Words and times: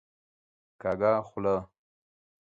کږه 0.81 1.11
خوله 1.27 1.55